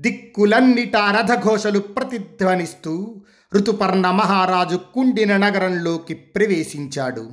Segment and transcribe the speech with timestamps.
[0.00, 3.22] దిక్కులన్నిటా రథఘోషలు ప్రతిధ్వనిస్తూ
[3.54, 7.30] ఋతుపర్ణ మహారాజు కుండిన నగరంలోకి ప్రవేశించాడు.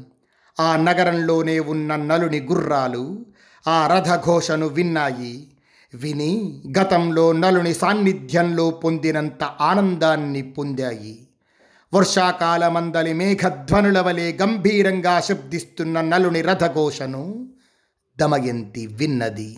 [0.59, 3.26] ఆ నగరంలోనే ఉన్న నలుని గుర్రాలు
[3.67, 5.48] ఆ రథఘోషను విన్నాయి.
[5.93, 11.27] విని గతంలో నలుని సాన్నిధ్యంలో పొందినంత ఆనందాన్ని పొందాయి.
[11.93, 17.49] వర్షాకాలమందలి మేఘధ్వనుల వలె గంభీరంగా శబ్దిస్తున్న నలుని రథఘోషను
[18.20, 19.57] దమయంతి విన్నది.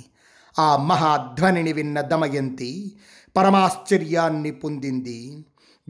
[0.59, 2.95] ఆ మహాధ్వనిని విన్న దమయంతి
[3.37, 5.45] పరమాశ్చర్యాన్ని పొందింది.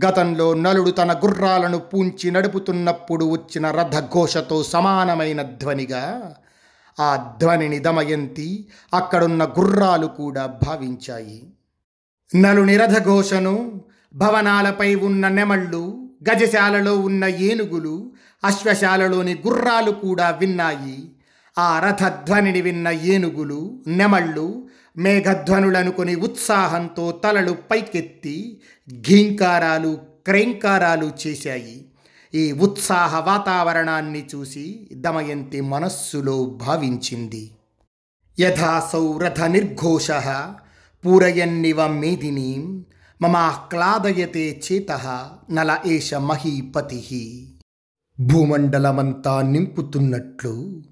[0.05, 6.35] గతంలో నలుడు తన గుర్రాలను పూంచి నడుపుతున్నప్పుడు వచ్చిన రథఘోషతో సమానమైన ధ్వనిగా
[6.99, 11.53] ఆ ధ్వనిని దమయంతి అక్కడున్న గుర్రాలు కూడా భావించాయి.
[12.35, 13.81] నలుని రథఘోషను
[14.13, 18.11] భవనాలపై ఉన్న నెమళ్ళు గజశాలలో ఉన్న ఏనుగులు
[18.43, 21.11] అశ్వశాలలోని గుర్రాలు కూడా విన్నాయి.
[21.57, 28.61] ఆ రథధ్వనిని విన్న ఏనుగులు నెమళ్ళు మేఘధ్వనులనుకొని ఉత్సాహంతో తలలు పైకెత్తి
[28.99, 31.85] ఘీంకారాలు క్రైంకారాలు చేశాయి.
[32.33, 37.51] ఈ ఉత్సాహ వాతావరణాన్ని చూసి దమయంతి మనస్సులో భావించింది.
[38.39, 40.11] యథాసౌ రథ నిర్ఘోష
[41.05, 42.83] పూరయన్నివ మేదిని
[43.21, 44.91] మమాహ్లాదయతే చేత
[45.51, 47.47] నల ఏష మహీపతి.
[48.19, 50.83] భూమండలమంతా నింపుతున్నట్లు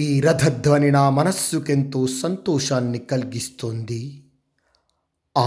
[0.00, 4.22] ఈ రథధ్వని నా మనస్సుకెంతో సంతోషాన్ని కలిగిస్తోంది.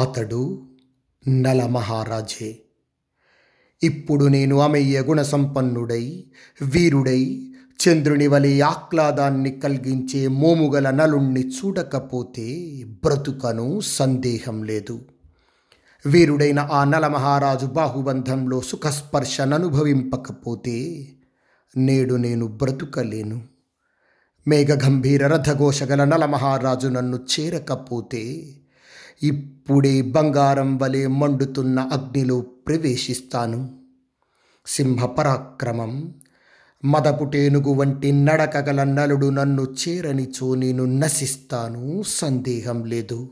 [0.01, 0.67] అతడు
[1.27, 2.59] నల మహారాజే
[3.83, 6.23] ఇప్పుడు నేను అమయ్య గుణసంపన్నుడై
[6.61, 15.05] వీరుడై చంద్రుని వలె ఆహ్లాదాన్ని కలిగించే మోముగల నలుణ్ణి చూడకపోతే బ్రతుకను సందేహం లేదు.
[16.05, 21.07] వీరుడైన ఆ నలమహారాజు బాహుబంధంలో సుఖస్పర్శననుభవింపకపోతే
[21.77, 23.50] నేడు నేను బ్రతుకలేను.
[24.47, 28.53] మేఘగంభీర రథఘోషగల నలమహారాజు నన్ను చేరకపోతే
[29.23, 33.79] ఇప్పుడే బంగారం వలె మండుతున్న అగ్నిలో ప్రవేశిస్తాను.
[34.65, 36.13] సింహ పరాక్రమం
[36.85, 43.31] మదపుటేనుగు వంటి నడకగల నలుడు నన్ను చేరనిచో నేను నశిస్తాను సందేహం లేదు.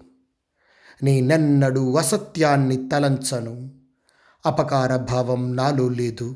[1.03, 3.71] నేనెన్నడూ అసత్యాన్ని తలంచను
[4.45, 6.35] అపకార భావం నాలో లేదు.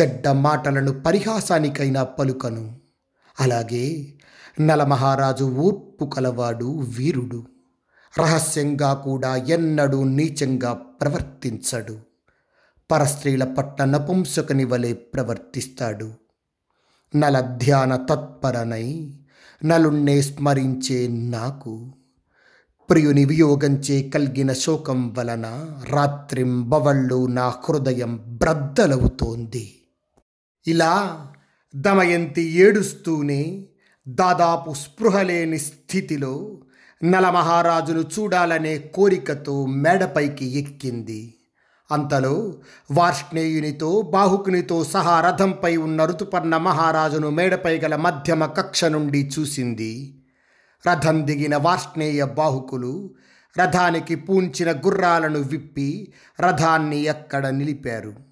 [0.00, 2.81] చెడ్డ మాటలను పరిహాసానికైనా పలుకను.
[3.40, 4.14] అలాగే
[4.60, 7.46] నలమహారాజు ఓర్పు కలవాడు వీరుడు.
[8.18, 11.98] రహస్యంగా కూడా ఎన్నడూ నీచంగా ప్రవర్తించడు.
[12.90, 16.12] పరస్త్రీల పట్ల నపుంసకుని వలె ప్రవర్తిస్తాడు.
[17.16, 19.18] నల ధ్యాన తత్పరనై
[19.64, 21.92] నలుణ్ణే స్మరించే నాకు.
[22.90, 29.82] ప్రియుని వియోగంచే కలిగిన శోకం వలన రాత్రింబవళ్ళు నా హృదయం బ్రద్దలవుతోంది.
[30.66, 31.26] ఇలా
[31.76, 33.64] దమయంతి ఏడుస్తూనే
[34.08, 36.60] దాదాపు స్పృహలేని స్థితిలో
[37.04, 41.34] నలమహారాజును చూడాలనే కోరికతో మేడపైకి ఎక్కింది.
[41.92, 42.54] అంతలో
[42.90, 50.22] వార్ష్ణేయునితో బాహుకునితో సహా రథంపై ఉన్న ఋతుపర్ణ మహారాజును మేడపై గల మధ్యమ కక్ష నుండి చూసింది.
[50.88, 53.14] రథం దిగిన వార్ష్ణేయ బాహుకులు
[53.60, 58.31] రథానికి పూంచిన గుర్రాలను విప్పి రథాన్ని ఎక్కడ నిలిపారు?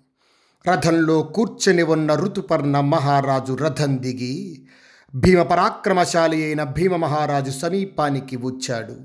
[0.69, 4.67] రథంలో కూర్చొని ఉన్న ఋతుపర్ణ మహారాజు రథం దిగి
[5.15, 8.97] భీమ పరాక్రమశాలి అయిన భీమ మహారాజు సమీపానికి వచ్చాడు.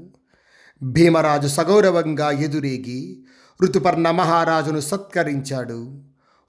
[0.83, 3.25] భీమరాజు సగౌరవంగా ఎదురేగి
[3.63, 6.03] ఋతుపర్ణ మహారాజును సత్కరించాడు.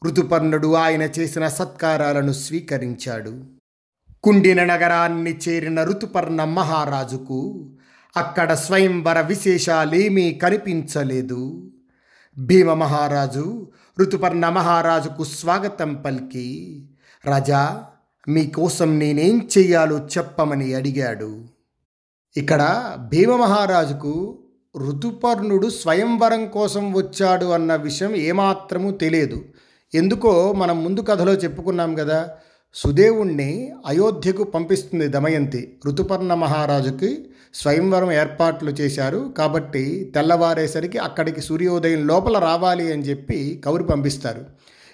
[0.07, 3.45] ఋతుపర్ణుడు ఆయన చేసిన సత్కారాలను స్వీకరించాడు.
[4.25, 7.71] కుండిన నగరాన్ని చేరిన ఋతుపర్ణ మహారాజుకు
[8.17, 11.71] అక్కడ స్వయంవర విశేషాలేమీ కనిపించలేదు.
[12.39, 16.47] భీమ మహారాజు ఋతుపర్ణ మహారాజుకు స్వాగతం పలికి
[17.25, 17.85] రాజా
[18.29, 21.45] మీకోసం నేనేం చెయ్యాలో చెప్పమని అడిగాడు.
[22.37, 22.63] ఇక్కడ
[22.99, 24.39] భీమ మహారాజుకు
[24.77, 29.45] ఋతుపర్ణుడు స్వయంవరం కోసం వచ్చాడు అన్న విషయం ఏమాత్రము తెలియదు.
[29.95, 32.29] ఎందుకో మనం ముందు కథలో చెప్పుకున్నాం కదా
[32.75, 39.35] సుదేవుణ్ణి అయోధ్యకు పంపిస్తుంది దమయంతి ఋతుపర్ణ మహారాజుకి స్వయంవరం ఏర్పాట్లు చేశారు.
[39.39, 44.45] కాబట్టి తెల్లవారేసరికి అక్కడికి సూర్యోదయం లోపల రావాలి అని చెప్పి కౌరు పంపిస్తారు.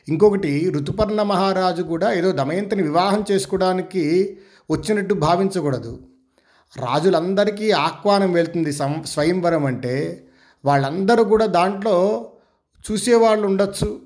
[0.08, 4.38] ఇంకొకటి ఋతుపర్ణ మహారాజు కూడా ఏదో దమయంతిని వివాహం చేసుకోవడానికి
[4.70, 5.98] వచ్చినట్టు భావించకూడదు.
[6.76, 10.24] రాజులందరికీ ఆహ్వానం వెళ్తుంది సం స్వయంవరం అంటే.
[10.64, 12.30] వాళ్ళందరూ కూడా దాంట్లో
[12.90, 14.00] చూసేవాళ్ళు ఉండొచ్చు.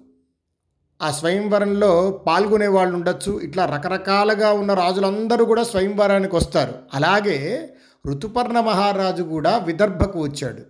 [1.03, 3.41] ఆ స్వయంవరంలో పాల్గొనే వాళ్ళు ఉండొచ్చు.
[3.41, 6.75] ఇట్లా రకరకాలుగా ఉన్న రాజులందరూ కూడా స్వయంవరానికి వస్తారు.
[6.95, 7.73] అలాగే
[8.07, 10.63] ఋతుపర్ణ మహారాజు కూడా విదర్భకు వచ్చాడు.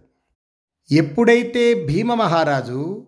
[0.95, 3.07] ఎప్పుడైతే భీమ మహారాజు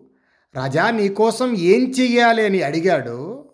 [0.55, 2.45] రాజా నీకోసం ఏం చెయ్యాలి?
[2.45, 3.45] అని అడిగాడో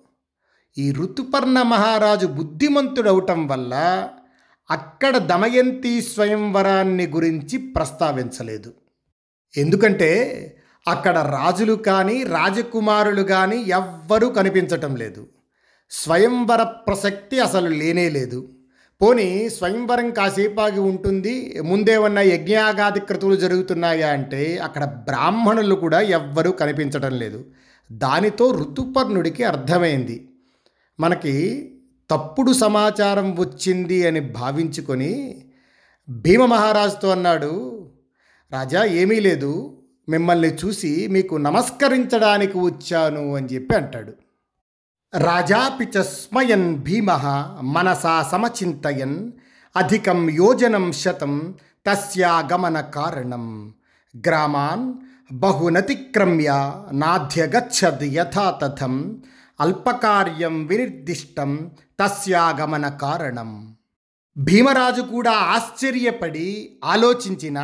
[0.78, 4.08] ఈ ఋతుపర్ణ మహారాజు బుద్ధిమంతుడవటం వల్ల
[4.72, 8.74] అక్కడ దమయంతి స్వయంవరాన్ని గురించి ప్రస్తావించలేదు.
[9.58, 10.42] ఎందుకంటే
[10.88, 15.28] అక్కడ రాజులు కానీ రాజకుమారులు కానీ ఎవ్వరూ కనిపించటం లేదు.
[15.90, 18.55] స్వయంవర ప్రసక్తి అసలు లేనే లేదు.
[19.02, 27.46] పోనీ స్వయంవరం కాసేపాగి ఉంటుంది ముందేమన్నా యజ్ఞయాగాది క్రతువులు జరుగుతున్నాయా అంటే అక్కడ బ్రాహ్మణులు కూడా ఎవ్వరూ కనిపించడం లేదు.
[27.92, 30.30] దానితో ఋతుపర్ణుడికి అర్థమైంది.
[31.00, 31.34] మనకి
[32.10, 35.46] తప్పుడు సమాచారం వచ్చింది అని భావించుకొని
[36.10, 37.86] భీమ మహారాజుతో అన్నాడు
[38.52, 39.82] రాజా ఏమీ లేదు.
[40.10, 44.25] మిమ్మల్ని చూసి మీకు నమస్కరించడానికి వచ్చాను అని చెప్పి అంటాడు.
[45.18, 47.12] రాజాపి చ స్మయన్ భీమ
[47.62, 49.32] మనసా సమచింతయన్
[49.76, 51.56] అధికం యోజనం శతం
[51.88, 53.74] తస్యాగమన కారణం.
[54.28, 54.94] గ్రామాన్
[55.32, 59.22] బహునతిక్రమ్య నాధ్యగచ్చద్ యథాతథం
[59.62, 63.76] అల్పకార్యం వినిర్దిష్టం తస్యాగమన కారణం.
[64.38, 67.60] భీమరాజు కూడా ఆశ్చర్యపడి ఆలోచించిన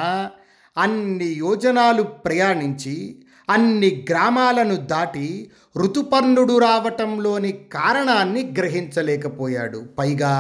[0.77, 9.83] అన్ని యోజనాలు ప్రయాణించి అన్ని గ్రామాలను దాటి ఋతుపర్ణుడు రావటంలోని కారణాన్ని గ్రహించలేకపోయాడు.
[9.99, 10.33] పైగా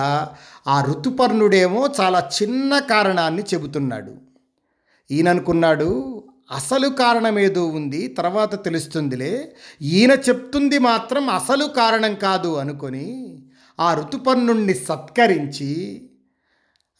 [0.67, 4.13] ఆ ఋతుపర్ణుడేమో చాలా చిన్న కారణాన్ని చెబుతున్నాడు.
[5.11, 5.89] ఈయననుకున్నాడు
[6.51, 9.51] అసలు కారణం ఏదో ఉంది తర్వాత తెలుస్తుందిలే.
[9.81, 13.07] ఈయన చెప్తుంది మాత్రం అసలు కారణం కాదు అనుకొని
[13.79, 15.69] ఆ ఋతుపర్ణుణ్ణి సత్కరించి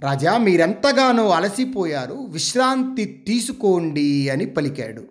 [0.01, 5.03] రాజా మీరెంతగానో అలసిపోయారు విశ్రాంతి తీసుకోండి అని పలికాడు.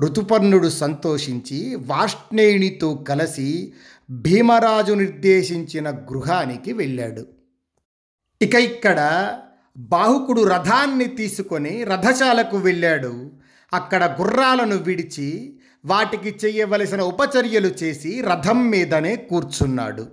[0.00, 3.72] ఋతుపర్ణుడు సంతోషించి వాష్ణేయునితో కలిసి
[4.10, 7.26] భీమరాజు నిర్దేశించిన గృహానికి వెళ్ళాడు.
[8.42, 8.98] ఇక ఇక్కడ
[9.76, 13.30] బాహుకుడు రథాన్ని తీసుకొని రథశాలకు వెళ్ళాడు.
[13.72, 20.06] అక్కడ గుర్రాలను విడిచి వాటికి చేయవలసిన ఉపచర్యలు చేసి రథం మీదనే కూర్చున్నాడు.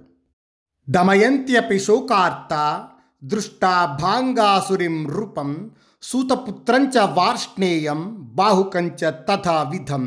[0.89, 2.85] దమయంత్యపి శోకార్త
[3.23, 5.71] దృష్టా భాంగాసురిం రూపం
[6.05, 7.99] సూతపుత్రంచ వార్ష్ణేయం
[8.35, 10.03] బాహుకంచ తథా విధం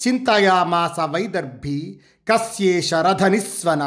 [0.00, 1.78] చింతయామాస వైదర్భి
[2.26, 3.84] కస్యేష రథనిస్వన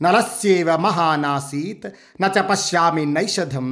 [0.00, 1.86] నలస్యేవ మహానాసీత్
[2.20, 3.68] నచ పశ్యామి నైషధం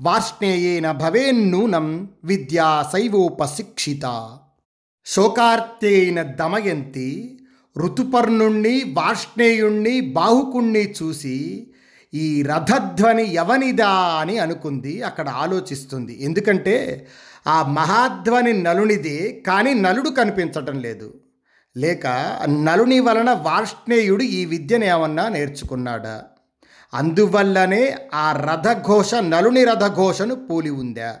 [0.00, 1.86] వార్ష్ణేయేన భవేన్నూనం
[2.24, 4.06] విద్యా శైవోపశిక్షిత
[5.06, 7.08] శోకార్తేన దమయంతి
[7.76, 11.36] ఋతుపర్ణుణ్ణి వార్ష్ణేయుణ్ణి బాహుకుణ్ణి చూసి
[12.14, 16.24] ఈ రథధ్వని ఎవనిదా అని అనుకుంది అక్కడ ఆలోచిస్తుంది.
[16.24, 17.06] ఎందుకంటే
[17.46, 21.14] ఆ మహాధ్వని నలునిదే కానీ నలుడు కనిపించటం లేదు.
[21.76, 22.06] లేక
[22.48, 26.22] నలుని వలన వార్ష్ణేయుడు ఈ విద్యను ఏమన్నా నేర్చుకున్నాడా?
[26.94, 31.16] అందువల్లనే ఆ రథఘోష నలుని రథఘోషను పోలి ఉందా?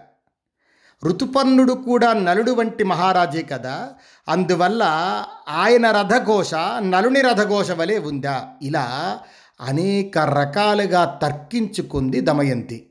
[1.04, 3.88] ఋతుపర్ణుడు కూడా నలుడు వంటి మహారాజే కదా
[4.28, 4.82] అందువల్ల
[5.48, 8.48] ఆయన రథఘోష నలుని రథఘోష వలె ఉందా?
[8.62, 9.18] ఇలా
[9.60, 12.86] అనేక రకాలుగా తర్కించుకుంది దమయంతి.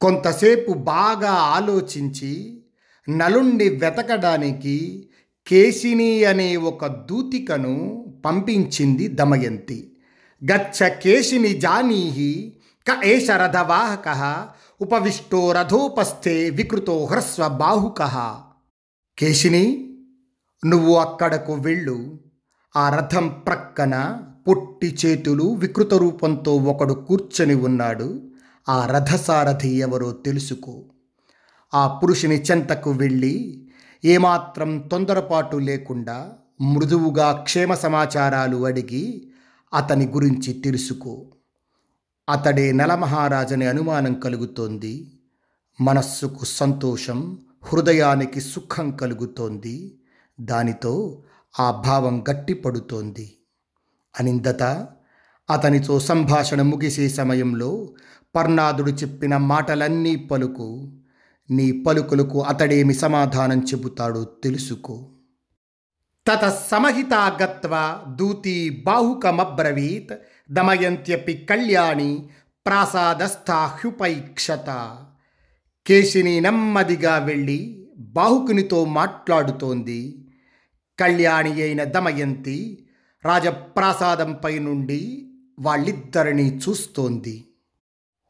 [0.00, 2.64] కొంతసేపు బాగా ఆలోచించి
[3.08, 5.08] నలుణ్ణి వెతకడానికి
[5.46, 9.96] కేశిని అనే ఒక దూతికను పంపించింది దమయంతి.
[10.52, 12.60] గచ్చ కేశిని జానీహి
[12.90, 14.48] క ఏష రథవాహక
[14.80, 18.02] ఉపవిష్టో రథోపస్థే వికృతో హ్రస్వ బాహుక.
[19.18, 19.96] కేశిని
[20.66, 22.20] నువ్వు అక్కడకు వెళ్ళు
[22.76, 28.30] ఆ రథం ప్రక్కన పొట్టి చేతులు వికృత రూపంతో ఒకడు కూర్చొని ఉన్నాడు.
[28.68, 30.84] ఆ రథసారథి ఎవరో తెలుసుకో.
[31.74, 33.66] ఆ పురుషుని చెంతకు వెళ్ళి
[34.04, 39.30] ఏమాత్రం తొందరపాటు లేకుండా మృదువుగా క్షేమ సమాచారాలు అడిగి
[39.74, 41.26] అతని గురించి తెలుసుకో.
[42.30, 45.12] అతడే నలమహారాజని అనుమానం కలుగుతోంది.
[45.80, 49.98] మనస్సుకు సంతోషం హృదయానికి సుఖం కలుగుతోంది.
[50.40, 51.22] దానితో
[51.60, 53.37] ఆ భావం గట్టిపడుతోంది.
[54.18, 54.88] అనిందత.
[55.50, 57.94] అతనితో సంభాషణ ముగిసే సమయంలో
[58.36, 60.92] పర్ణాదుడు చెప్పిన మాటలన్నీ పలుకు
[61.50, 65.10] నీ పలుకులకు అతడేమి సమాధానం చెబుతాడో తెలుసుకో.
[66.26, 70.14] తత సమహితా గత్వా దూతి బాహుకమబ్రవీత్
[70.52, 72.28] దమయంత్యపి కళ్యాణి
[72.66, 74.98] ప్రాసాదస్థాహ్యుపైక్షత.
[75.86, 80.28] కేశిని నెమ్మదిగా వెళ్ళి బాహుకునితో మాట్లాడుతోంది.
[81.00, 82.84] కళ్యాణి అయిన దమయంతి
[83.24, 87.44] రాజప్రాసాదంపై నుండి వాళ్ళిద్దరిని చూస్తోంది.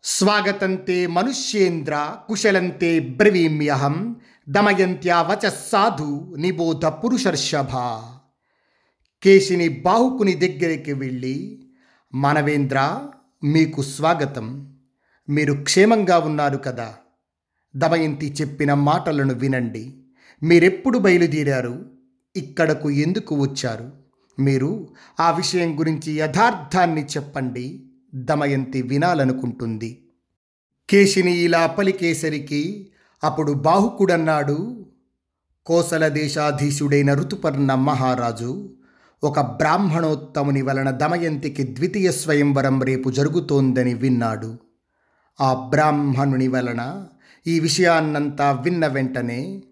[0.02, 4.16] స్వాగతంతే మనుష్యేంద్ర కుశలంతే బ్రవీమ్యహం
[4.48, 7.76] దమయంత్యా వచ సాధు నిబోధ పురుషర్షభ.
[9.22, 11.68] కేశిని బాహుకుని దగ్గరికి వెళ్ళి
[12.14, 13.08] మానవేంద్ర
[13.44, 14.74] మీకు స్వాగతం.
[15.28, 16.94] మీరు క్షేమంగా ఉన్నారు కదా.
[17.76, 20.04] దమయంతి చెప్పిన మాటలను వినండి.
[20.42, 21.90] మీరెప్పుడు బయలుదేరారు?
[22.36, 24.07] ఇక్కడకు ఎందుకు వచ్చారు?
[24.38, 24.88] మీరు
[25.20, 30.08] ఆ విషయం గురించి యథార్థాన్ని చెప్పండి దమయంతి వినాలనుకుంటుంది.
[30.90, 32.92] కేశిని ఇలా పలికేసరికి
[33.24, 34.86] అప్పుడు బాహుకుడన్నాడు.
[35.66, 38.74] కోసల దేశాధీశుడైన ఋతుపర్ణ మహారాజు
[39.24, 44.58] ఒక బ్రాహ్మణోత్తముని వలన దమయంతికి ద్వితీయ స్వయంవరం రేపు జరుగుతోందని విన్నాడు.
[45.40, 47.06] ఆ బ్రాహ్మణుని వలన
[47.46, 49.62] ఈ విషయాన్నంతా విన్న వెంటనే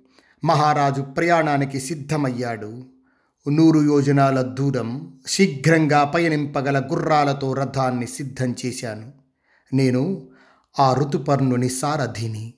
[0.44, 2.95] మహారాజు ప్రయాణానికి సిద్ధమయ్యాడు.
[3.48, 9.12] నూరు యోజనాల దూరం శీఘ్రంగా పయనింపగల గుర్రాలతో రథాన్ని సిద్ధం చేశాను.
[9.74, 10.28] నేను
[10.80, 12.54] ఆ ఋతుపర్ణుని సారథిని.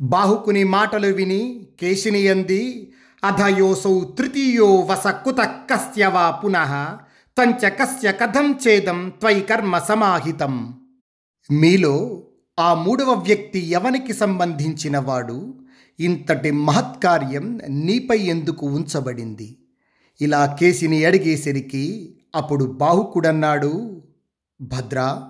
[0.00, 2.92] బాహుకుని మాటలు విని కేశిని అంది
[3.24, 6.96] అధయోసౌ తృతీయో వస కుత కస్య వా పునః
[7.38, 10.80] తంచ కస్య కథం చేదం త్వయి కర్మ సమాహితం.
[11.50, 12.22] మీలో
[12.60, 15.54] ఆ మూడవ వ్యక్తి ఎవనికి సంబంధించినవాడు?
[16.00, 19.57] ఇంతటి మహత్కార్యం నీపై ఎందుకు ఉంచబడింది?
[20.20, 24.02] ఇలా కేసిని అడిగేసరికి అప్పుడు బాహుకుడన్నాడు
[24.60, 25.22] భద్ర!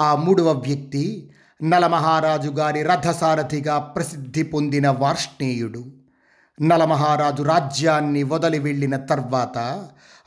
[0.00, 1.32] ఆ మూడవ వ్యక్తి
[1.62, 5.86] నలమహారాజు గారి రథసారథిగా ప్రసిద్ధి పొందిన వార్ష్ణేయుడు.
[6.62, 9.58] నలమహారాజు రాజ్యాన్ని వదిలి వెళ్ళిన తర్వాత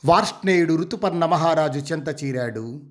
[0.06, 2.82] వార్ష్ణేయుడు ఋతుపర్ణ మహారాజు చెంత చేరాడు.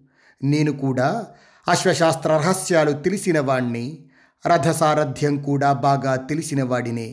[0.43, 1.27] నేను కూడా
[1.69, 4.05] అశ్వశాస్త్ర రహస్యాలు తెలిసినవాణ్ణి
[4.47, 7.09] రథసారథ్యం కూడా బాగా తెలిసినవాడినే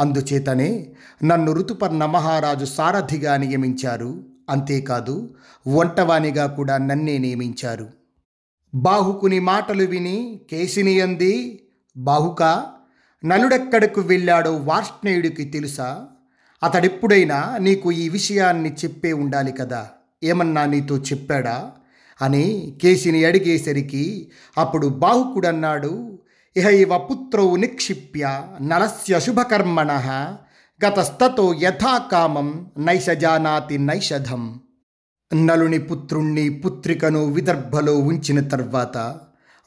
[0.00, 0.86] అందుచేతనే
[1.24, 4.24] నన్ను ఋతుపర్ణ మహారాజు సారథిగా నియమించారు.
[4.50, 5.34] అంతేకాదు
[5.66, 7.88] వంటవానిగా కూడా నన్నే నియమించారు.
[8.74, 11.62] బాహుకుని మాటలు విని కేశిని అంది
[11.96, 12.66] బాహుక
[13.24, 16.04] నలుడెక్కడకు వెళ్ళాడో వార్ష్ణేయుడికి తెలుసా?
[16.62, 19.88] అతడెప్పుడైనా నీకు ఈ విషయాన్ని చెప్పే ఉండాలి కదా.
[20.24, 21.72] ఏమన్నా నీతో చెప్పాడా?
[22.22, 26.18] అని కేసిని అడిగేసరికి అప్పుడు బాహుకుడన్నాడు
[26.56, 29.92] ఇహైవ పుత్రౌ నిక్షిప్య నరస్య శుభకర్మణ
[30.84, 34.60] గతస్తతో యథాకామం నైషజానాతి నైషధం.
[35.34, 39.18] నలుని పుత్రుణ్ణి పుత్రికను విదర్భలో ఉంచిన తర్వాత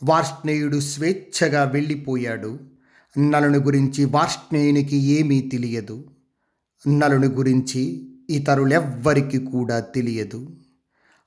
[0.04, 2.60] వార్ష్ణేయుడు స్వేచ్ఛగా వెళ్ళిపోయాడు.
[3.18, 6.04] నలుని గురించి వార్ష్ణేయునికి ఏమీ తెలియదు.
[6.88, 10.48] నలుని గురించి ఇతరులెవ్వరికి కూడా తెలియదు.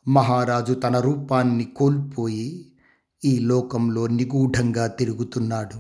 [0.09, 2.72] మహారాజు తన రూపాన్ని కోల్పోయి
[3.25, 5.76] ఈ లోకంలో నిగూఢంగా తిరుగుతున్నాడు.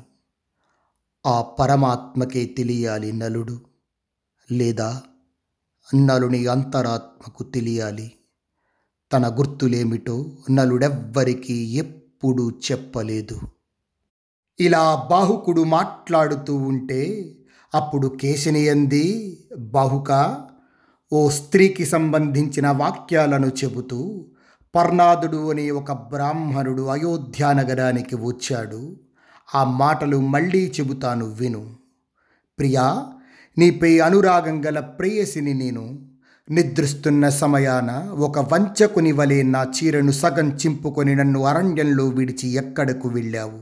[1.26, 3.60] ఆ పరమాత్మకే తెలియాలి నలుడు
[4.52, 5.02] లేదా
[5.94, 8.12] నలుని అంతరాత్మకు తెలియాలి.
[9.12, 13.40] తన గుర్తులేమిటో నలుడెవ్వరికీ ఎప్పుడూ చెప్పలేదు.
[14.60, 17.34] ఇలా బాహుకుడు మాట్లాడుతూ ఉంటే
[17.74, 20.10] అప్పుడు కేశిని అంది బాహుక
[21.12, 24.28] ఓ స్త్రీకి సంబంధించిన వాక్యాలను చెబుతూ
[24.76, 28.96] పర్ణాదుడు అనే ఒక బ్రాహ్మణుడు అయోధ్య నగరానికి వచ్చాడు.
[29.54, 31.70] ఆ మాటలు మళ్ళీ చెబుతాను విను.
[32.58, 33.06] ప్రియా
[33.58, 35.98] నీపై అనురాగం గల ప్రేయసిని నేను.
[36.50, 43.60] నిద్రిస్తున్న సమయాన ఒక వంచకుని వలె నా చీరను సగం చింపుకొని నన్ను అరణ్యంలో విడిచి ఎక్కడకు వెళ్ళావు?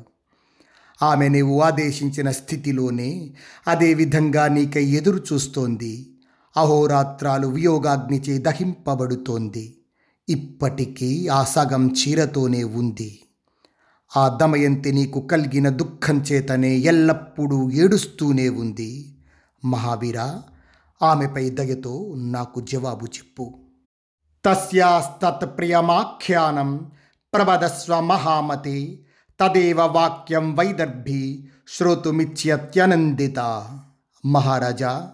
[1.05, 3.35] ఆమె నీవు ఆదేశించిన స్థితిలోనే
[3.69, 6.07] అదేవిధంగా నీకై ఎదురు చూస్తోంది
[6.57, 9.77] అహోరాత్రాలు వియోగాగ్నిచే దహింపబడుతోంది.
[10.31, 13.23] ఇప్పటికీ ఆ సగం చీరతోనే ఉంది.
[14.17, 19.17] ఆ దమయంతి నీకు కలిగిన దుఃఖం చేతనే ఎల్లప్పుడూ ఏడుస్తూనే ఉంది.
[19.65, 20.41] మహావీర
[21.03, 23.59] ఆమెపై దయతో నాకు జవాబు చెప్పు.
[24.45, 26.91] తస్యాస్తత్ప్రియమాఖ్యానం
[27.35, 29.07] ప్రవదస్వ మహామతి
[29.41, 33.39] తదేవ వాక్యం వైదర్భి శ్రోతుమిత్యత్యనందిత.
[34.27, 35.11] మహారాజా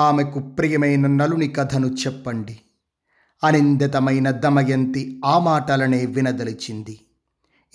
[0.00, 2.60] ఆమెకు ప్రియమైన నలుని కథను చెప్పండి.
[3.44, 7.00] అనిందితమైన దమయంతి ఆ మాటలనే వినదలిచింది.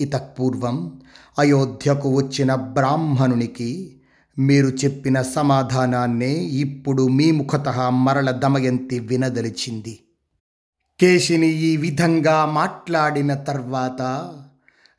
[0.02, 1.02] ఇతపూర్వం
[1.40, 4.02] అయోధ్యకు వచ్చిన బ్రాహ్మణునికి
[4.40, 10.00] మీరు చెప్పిన సమాధానాన్నే ఇప్పుడు మీ ముఖత మరల దమయంతి వినదలిచింది.
[11.00, 14.34] కేశిని ఈ విధంగా మాట్లాడిన తర్వాత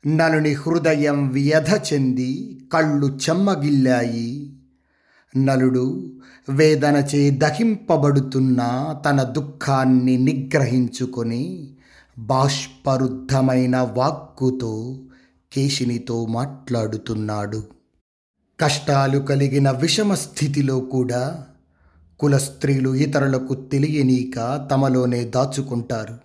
[0.07, 4.58] నలుని హృదయం వ్యధ చెంది కళ్ళు చెమ్మగిల్లాయి.
[5.37, 6.13] నలుడు
[6.49, 8.59] వేదనచే దహింపబడుతున్న
[9.05, 11.73] తన దుఃఖాన్ని నిగ్రహించుకొని
[12.19, 14.99] బాష్పరుద్ధమైన వాక్కుతో
[15.53, 17.63] కేశినితో మాట్లాడుతున్నాడు.
[18.59, 21.45] కష్టాలు కలిగిన విషమ స్థితిలో కూడా
[22.19, 26.17] కుల స్త్రీలు ఇతరులకు తెలియనీక తమలోనే దాచుకుంటారు.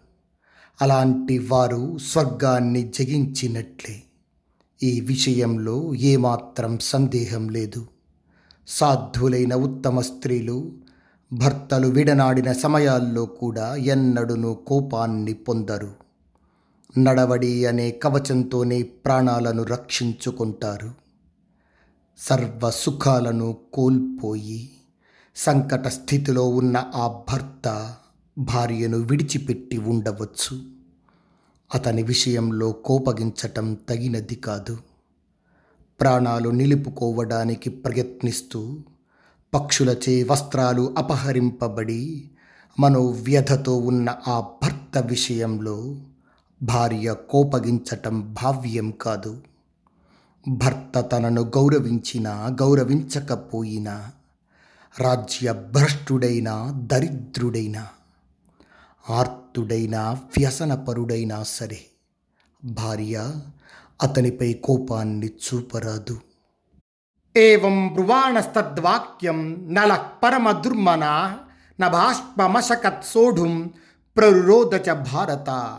[0.82, 4.02] అలాంటి వారు స్వర్గాన్ని జగించినట్లే.
[4.82, 7.86] ఈ విషయంలో ఏమాత్రం సందేహం లేదు.
[8.68, 10.72] సాధ్యులైన ఉత్తమ స్త్రీలు
[11.32, 15.92] భర్తలు విడనాడిన సమయాల్లో కూడా ఎన్నడూనూ కోపాన్ని పొందరు.
[16.98, 20.92] నడవడి అనే కవచంతోనే ప్రాణాలను రక్షించుకుంటారు.
[22.18, 24.70] సర్వ సుఖాలను కోల్పోయి
[25.36, 27.94] సంకట స్థితిలో ఉన్న ఆ భర్త
[28.38, 30.62] భార్యను విడిచిపెట్టి ఉండవచ్చు.
[31.74, 34.78] అతని విషయంలో కోపగించటం తగినది కాదు.
[36.00, 38.78] ప్రాణాలు నిలుపుకోవడానికి ప్రయత్నిస్తూ
[39.54, 42.30] పక్షులచే వస్త్రాలు అపహరింపబడి
[42.78, 45.96] మనోవ్యధతో ఉన్న ఆ భర్త విషయంలో
[46.62, 49.40] భార్య కోపగించటం భావ్యం కాదు.
[50.48, 52.30] భర్త తనను గౌరవించినా
[52.62, 54.10] గౌరవించకపోయినా
[55.00, 57.88] రాజ్య భ్రష్టుడైనా దరిద్రుడైనా
[59.10, 61.80] ఆర్తుడైనా వ్యసనపరుడైనా సరే
[62.64, 63.30] భార్య
[64.02, 66.18] అతనిపై కోపాన్ని చూపరాదు.
[67.36, 71.36] ఏం బ్రువాణస్తద్వాక్యం నల పరమ దుర్మన
[71.80, 73.70] నభాష్పమశకత్ సోఢుం
[74.16, 75.78] ప్రరురోధచ భారత.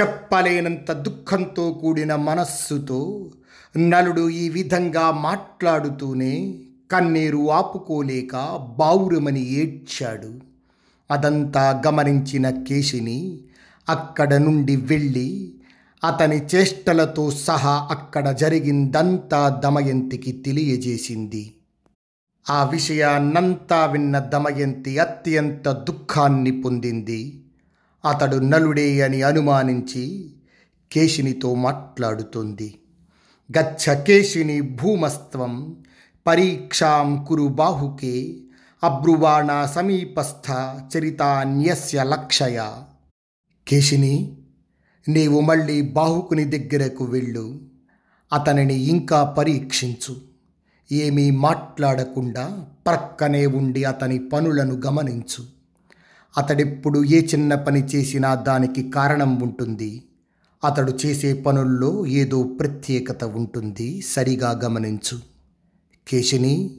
[0.00, 3.30] చెప్పలేనంత దుఃఖంతో కూడిన మనస్సుతో
[3.76, 6.60] నలుడు ఈ విధంగా మాట్లాడుతూనే
[6.92, 8.36] కన్నీరు ఆపుకోలేక
[8.78, 10.40] బావురమని ఏడ్చాడు.
[11.10, 13.40] అదంతా గమనించిన కేశిని
[13.88, 15.54] అక్కడ నుండి వెళ్ళి
[16.04, 21.54] అతని చేష్టలతో సహా అక్కడ జరిగిందంతా దమయంతికి తెలియజేసింది.
[22.50, 27.44] ఆ విషయాన్నంతా విన్న దమయంతి అత్యంత దుఃఖాన్ని పొందింది.
[28.04, 30.34] అతడు నలుడే అని అనుమానించి
[30.92, 32.74] కేశినితో మాట్లాడుతుంది.
[33.58, 35.76] గచ్చ కేశిని భూమస్త్వం
[36.26, 38.36] పరీక్షాం కురు బాహుకే
[38.84, 40.50] అబ్రువాణ సమీపస్థ
[40.96, 42.72] చరితాన్యస్య లక్షయ.
[43.68, 44.33] కేశిని
[45.08, 47.60] నీవు మళ్ళీ బాహుకుని దగ్గరకు వెళ్ళు.
[48.32, 50.16] అతనిని ఇంకా పరీక్షించు.
[50.92, 55.44] ఏమీ మాట్లాడకుండా ప్రక్కనే ఉండి అతని పనులను గమనించు.
[56.36, 60.04] అతడెప్పుడు ఏ చిన్న పని చేసినా దానికి కారణం ఉంటుంది.
[60.64, 64.00] అతడు చేసే పనుల్లో ఏదో ప్రత్యేకత ఉంటుంది.
[64.00, 65.18] సరిగా గమనించు.
[66.08, 66.76] కేశిని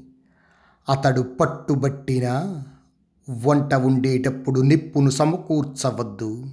[0.89, 2.63] అతడు పట్టుబట్టిన
[3.43, 6.45] వంట ఉండేటప్పుడు నిప్పును సమకూర్చవద్దు.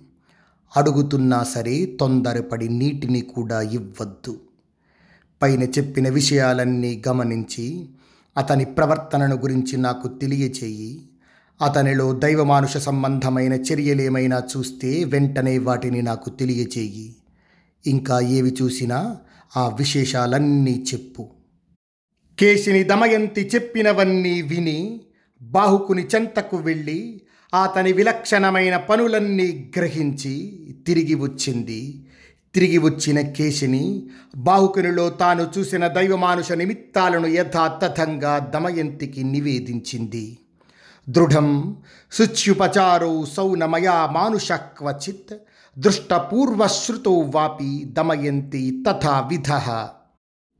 [0.76, 4.40] అడుగుతున్నా సరే తొందరపడి నీటిని కూడా ఇవ్వద్దు.
[5.42, 7.86] పైన చెప్పిన విషయాలన్నీ గమనించి
[8.36, 11.08] అతని ప్రవర్తనను గురించి నాకు తెలియచేయి.
[11.62, 17.16] అతనిలో దైవమానుష సంబంధమైన చర్యలేమైనా చూస్తే వెంటనే వాటిని నాకు తెలియచేయి.
[17.86, 19.16] ఇంకా ఏవి చూసినా
[19.56, 21.28] ఆ విశేషాలన్నీ చెప్పు.
[22.38, 25.00] కేశిని దమయంతి చెప్పినవన్నీ విని
[25.42, 27.21] బాహుకుని చెంతకు వెళ్ళి
[27.54, 32.06] అతని విలక్షణమైన పనులన్నీ గ్రహించి తిరిగి వచ్చింది.
[32.54, 40.38] తిరిగి వచ్చిన కేశిని బాహుకునిలో తాను చూసిన దైవమానుష నిమిత్తాలను యథాతథంగా దమయంతికి నివేదించింది.
[41.08, 41.76] దృఢం
[42.12, 45.34] శుచ్యుపచారో సౌనమయా మానుష క్వచిత్
[45.78, 49.52] దృష్టపూర్వశ్రుతో వాపి దమయంతి తథా విధ.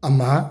[0.05, 0.50] అమ్మా!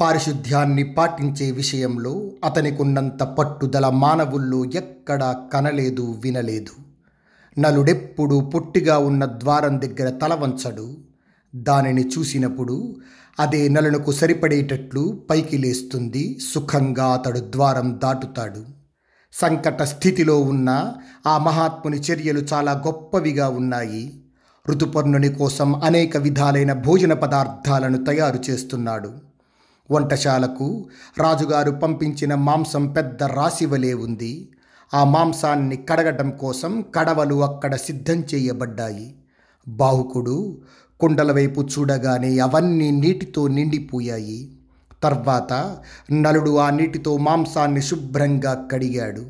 [0.00, 6.70] పారిశుద్ధ్యాన్ని పాటించే విషయంలో అతనికున్నంత పట్టుదల మానవుల్లో ఎక్కడా కనలేదు వినలేదు.
[7.60, 10.96] నలుడెప్పుడు పొట్టిగా ఉన్న ద్వారం దగ్గర తల వంచడు.
[11.56, 12.96] దానిని చూసినప్పుడు
[13.40, 18.64] అదే నలునకు సరిపడేటట్లు పైకి లేస్తుంది సుఖంగా అతడు ద్వారం దాటుతాడు.
[19.32, 20.92] సంకట స్థితిలో ఉన్న
[21.26, 24.22] ఆ మహాత్ముని చర్యలు చాలా గొప్పవిగా ఉన్నాయి.
[24.68, 29.27] ఋతుపర్ణుని కోసం అనేక విధాలైన భోజన పదార్థాలను తయారు చేస్తున్నాడు.
[29.90, 34.48] వంటశాలకు రాజుగారు పంపించిన మాంసం పెద్ద రాశివలే ఉంది.
[34.94, 39.14] ఆ మాంసాన్ని కడగటం కోసం కడవలు అక్కడ సిద్ధం చేయబడ్డాయి.
[39.68, 40.58] బాహుకుడు
[41.00, 44.52] కుండల వైపు చూడగానే అవన్నీ నీటితో నిండిపోయాయి.
[45.02, 45.78] తర్వాత
[46.12, 49.26] నలుడు ఆ నీటితో మాంసాన్ని శుభ్రంగా కడిగాడు.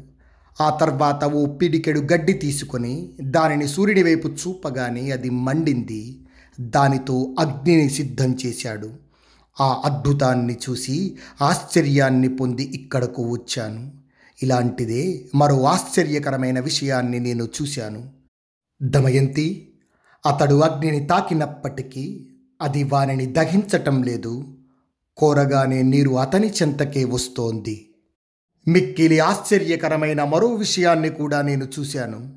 [0.61, 6.19] ఆ తర్వాత ఓ పిడికెడు గడ్డి తీసుకొని దానిని సూర్యుడి వైపు చూపగానే అది మండింది.
[6.61, 9.08] దానితో అగ్నిని సిద్ధం చేశాడు.
[9.61, 13.91] ఆ అద్భుతాన్ని చూసి ఆశ్చర్యాన్ని పొంది ఇక్కడకు వచ్చాను.
[14.43, 18.11] ఇలాంటిదే మరో ఆశ్చర్యకరమైన విషయాన్ని నేను చూశాను.
[18.83, 19.73] దమయంతి
[20.27, 22.27] అతడు అగ్నిని తాకినప్పటికీ
[22.63, 24.59] అది వానిని దహించటం లేదు.
[25.17, 27.95] కోరగానే నీరు అతని చెంతకే వస్తోంది.
[28.69, 32.33] మిక్కిలి ఆశ్చర్యకరమైన మరో విషయాన్ని కూడా నేను చూశాను.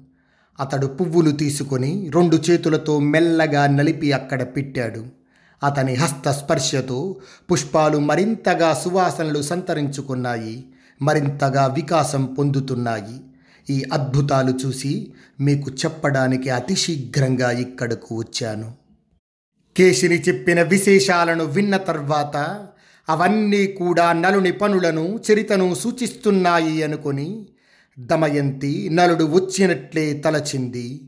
[0.60, 5.21] అతడు పువ్వులు తీసుకొని రెండు చేతులతో మెల్లగా నలిపి అక్కడ పెట్టాడు.
[5.64, 7.16] అతని హస్తస్పర్శతో
[7.52, 10.66] పుష్పాలు మరింతగా సువాసనలు సంతరించుకున్నాయి
[11.02, 13.22] మరింతగా వికాసం పొందుతున్నాయి.
[13.70, 18.74] ఈ అద్భుతాలు చూసి మీకు చెప్పడానికి అతి శీఘ్రంగా ఇక్కడకు వచ్చాను.
[19.78, 22.66] కేశిని చెప్పిన విశేషాలను విన్న తర్వాత
[23.10, 27.48] అవన్నీ కూడా నలుని పనులను చరితను సూచిస్తున్నాయి అనుకొని
[28.00, 31.02] దమయంతి నలుడు వచ్చినట్లే తలచింది.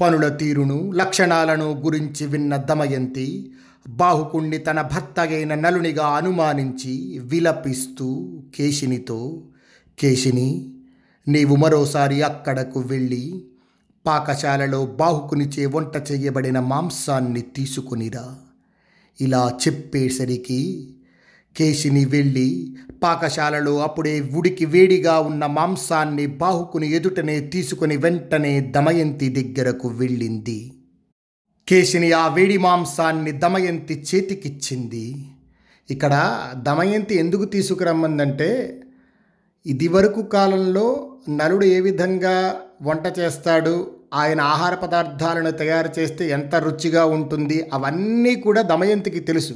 [0.00, 3.52] పనుల తీరును లక్షణాలను గురించి విన్న దమయంతి
[3.88, 9.42] బాహుకుణ్ణి తన భర్తగైన నలునిగా అనుమానించి విలపిస్తూ కేశినితో
[9.98, 10.74] కేశిని
[11.28, 13.44] నీవు మరోసారి అక్కడకు వెళ్ళి
[14.06, 18.36] పాకశాలలో బాహుకునిచే వంట చేయబడిన మాంసాన్ని తీసుకునిరా.
[19.20, 20.88] ఇలా చెప్పేసరికి
[21.56, 30.72] కేశిని వెళ్ళి పాకశాలలో అప్పుడే ఉడికి వేడిగా ఉన్న మాంసాన్ని బాహుకుని ఎదుటనే తీసుకుని వెంటనే దమయంతి దగ్గరకు వెళ్ళింది.
[31.68, 35.04] కేశిని ఆ వేడి మాంసాన్ని దమయంతి చేతికిచ్చింది.
[35.90, 36.14] ఇక్కడ
[36.62, 38.50] దమయంతి ఎందుకు తీసుకురమ్మందంటే
[39.66, 40.86] ఇదివరకు కాలంలో
[41.28, 43.74] నలుడు ఏ విధంగా వంట చేస్తాడు
[44.14, 49.54] ఆయన ఆహార పదార్థాలను తయారు చేస్తే ఎంత రుచిగా ఉంటుంది అవన్నీ కూడా దమయంతికి తెలుసు.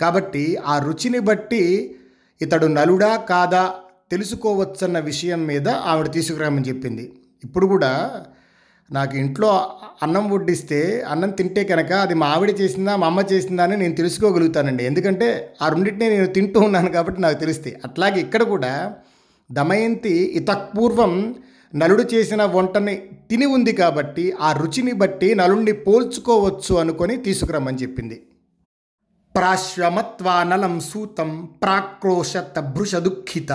[0.00, 1.62] కాబట్టి ఆ రుచిని బట్టి
[2.42, 3.74] ఇతడు నలుడా కాదా
[4.10, 7.12] తెలుసుకోవచ్చన్న విషయం మీద ఆవిడ తీసుకురామని చెప్పింది.
[7.44, 7.92] ఇప్పుడు కూడా
[8.90, 9.48] నాకు ఇంట్లో
[10.02, 10.78] అన్నం వడ్డిస్తే
[11.12, 14.84] అన్నం తింటే కనుక అది మా ఆవిడ చేసిందా మా అమ్మ చేసిందా అని నేను తెలుసుకోగలుగుతానండి.
[14.84, 18.72] ఎందుకంటే ఆ రెండింటిని నేను తింటూ ఉన్నాను కాబట్టి నాకు తెలిస్తే అట్లాగే ఇక్కడ కూడా
[19.50, 21.34] దమయంతి ఇతపూర్వం
[21.74, 22.94] నలుడు చేసిన వంటని
[23.30, 28.18] తిని ఉంది కాబట్టి ఆ రుచిని బట్టి నలుడిని పోల్చుకోవచ్చు అనుకొని తీసుకురమ్మని చెప్పింది.
[29.34, 33.52] ప్రాశ్వమత్వా నలం సూతం ప్రాక్రోశత భృష దుఃఖిత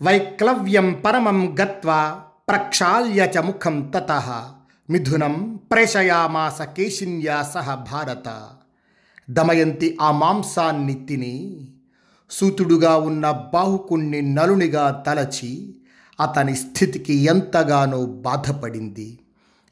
[0.00, 2.00] వైక్లవ్యం పరమం గత్వా
[2.50, 4.12] ప్రక్షాళ్య చ ముఖం తత.
[4.90, 8.48] మిథునం ప్రేషయామాస కేశిన్యా సహ భారత.
[9.30, 11.66] దమయంతి ఆ మాంసాన్ని తిని
[12.30, 15.74] సూతుడుగా ఉన్న బాహుకుణ్ణి నలునిగా తలచి
[16.20, 19.18] అతని స్థితికి ఎంతగానో బాధపడింది.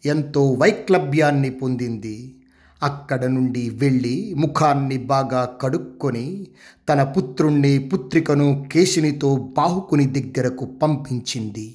[0.04, 2.34] ఎంతో వైక్లభ్యాన్ని పొందింది.
[2.82, 6.46] అక్కడ నుండి వెళ్ళి ముఖాన్ని బాగా కడుక్కొని
[6.88, 11.74] తన పుత్రుణ్ణి పుత్రికను కేశినితో బాహుకుని దగ్గరకు పంపించింది.